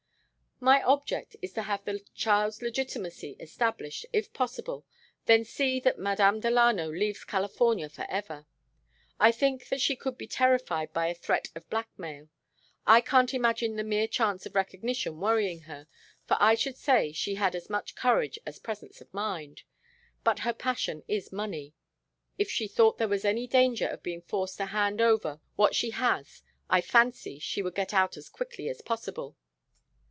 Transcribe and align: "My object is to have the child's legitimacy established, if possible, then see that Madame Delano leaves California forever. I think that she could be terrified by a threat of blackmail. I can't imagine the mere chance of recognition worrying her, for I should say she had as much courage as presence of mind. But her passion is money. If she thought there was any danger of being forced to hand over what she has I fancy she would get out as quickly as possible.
"My 0.63 0.83
object 0.83 1.35
is 1.41 1.53
to 1.53 1.63
have 1.63 1.83
the 1.85 2.01
child's 2.13 2.61
legitimacy 2.61 3.35
established, 3.39 4.05
if 4.13 4.31
possible, 4.31 4.85
then 5.25 5.43
see 5.43 5.79
that 5.79 5.97
Madame 5.97 6.39
Delano 6.39 6.87
leaves 6.87 7.23
California 7.23 7.89
forever. 7.89 8.45
I 9.19 9.31
think 9.31 9.69
that 9.69 9.81
she 9.81 9.95
could 9.95 10.19
be 10.19 10.27
terrified 10.27 10.93
by 10.93 11.07
a 11.07 11.15
threat 11.15 11.47
of 11.55 11.67
blackmail. 11.71 12.29
I 12.85 13.01
can't 13.01 13.33
imagine 13.33 13.75
the 13.75 13.83
mere 13.83 14.07
chance 14.07 14.45
of 14.45 14.53
recognition 14.53 15.19
worrying 15.19 15.61
her, 15.61 15.87
for 16.27 16.37
I 16.39 16.53
should 16.53 16.77
say 16.77 17.11
she 17.11 17.33
had 17.33 17.55
as 17.55 17.67
much 17.67 17.95
courage 17.95 18.37
as 18.45 18.59
presence 18.59 19.01
of 19.01 19.11
mind. 19.11 19.63
But 20.23 20.41
her 20.45 20.53
passion 20.53 21.01
is 21.07 21.31
money. 21.31 21.73
If 22.37 22.51
she 22.51 22.67
thought 22.67 22.99
there 22.99 23.07
was 23.07 23.25
any 23.25 23.47
danger 23.47 23.87
of 23.87 24.03
being 24.03 24.21
forced 24.21 24.57
to 24.57 24.67
hand 24.67 25.01
over 25.01 25.39
what 25.55 25.73
she 25.73 25.89
has 25.89 26.43
I 26.69 26.81
fancy 26.81 27.39
she 27.39 27.63
would 27.63 27.73
get 27.73 27.95
out 27.95 28.15
as 28.15 28.29
quickly 28.29 28.69
as 28.69 28.83
possible. 28.83 29.35